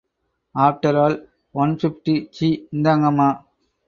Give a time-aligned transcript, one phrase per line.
[0.55, 1.17] After all,
[1.55, 2.49] one fifty சீ...
[2.73, 3.29] இந்தாங்கம்மா.